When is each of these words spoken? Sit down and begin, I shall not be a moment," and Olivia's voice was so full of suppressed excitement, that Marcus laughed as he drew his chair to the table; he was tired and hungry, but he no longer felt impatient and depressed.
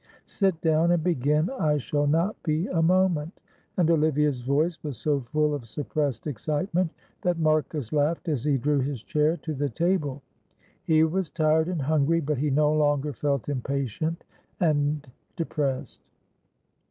Sit 0.25 0.59
down 0.61 0.89
and 0.89 1.03
begin, 1.03 1.51
I 1.51 1.77
shall 1.77 2.07
not 2.07 2.41
be 2.41 2.65
a 2.65 2.81
moment," 2.81 3.39
and 3.77 3.87
Olivia's 3.91 4.41
voice 4.41 4.81
was 4.83 4.97
so 4.97 5.19
full 5.19 5.53
of 5.53 5.67
suppressed 5.69 6.25
excitement, 6.25 6.89
that 7.21 7.37
Marcus 7.37 7.93
laughed 7.93 8.27
as 8.27 8.43
he 8.43 8.57
drew 8.57 8.79
his 8.79 9.03
chair 9.03 9.37
to 9.37 9.53
the 9.53 9.69
table; 9.69 10.23
he 10.85 11.03
was 11.03 11.29
tired 11.29 11.67
and 11.67 11.83
hungry, 11.83 12.19
but 12.19 12.39
he 12.39 12.49
no 12.49 12.73
longer 12.73 13.13
felt 13.13 13.47
impatient 13.47 14.23
and 14.59 15.07
depressed. 15.35 16.01